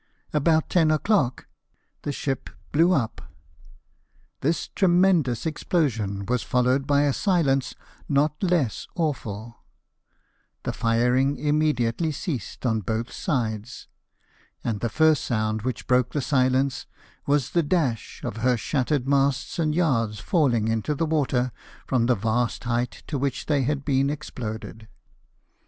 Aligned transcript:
About 0.33 0.67
ten 0.67 0.89
o'clock 0.89 1.45
the 2.01 2.11
ship 2.11 2.49
blew 2.71 2.91
up. 2.91 3.31
This 4.39 4.67
tremendous 4.69 5.45
explosion 5.45 6.25
was 6.25 6.41
followed 6.41 6.87
by 6.87 7.03
a 7.03 7.13
silence 7.13 7.75
not 8.09 8.41
less 8.41 8.87
awful; 8.95 9.57
the 10.63 10.73
firing 10.73 11.37
immediately 11.37 12.11
ceased 12.11 12.65
on 12.65 12.79
both 12.81 13.13
sides; 13.13 13.87
and 14.63 14.79
the 14.79 14.89
first 14.89 15.23
sound 15.23 15.61
which 15.61 15.85
broke 15.85 16.13
the 16.13 16.21
silence 16.21 16.87
was 17.27 17.51
the 17.51 17.61
dash 17.61 18.23
of 18.23 18.37
her 18.37 18.57
shattered 18.57 19.07
masts 19.07 19.59
and 19.59 19.75
yards, 19.75 20.19
falling 20.19 20.67
into 20.67 20.95
the 20.95 21.05
water 21.05 21.51
from 21.85 22.07
the 22.07 22.15
vast 22.15 22.63
height 22.63 23.03
to 23.05 23.19
which 23.19 23.45
they 23.45 23.61
had 23.61 23.85
been 23.85 24.09
exploded. 24.09 24.87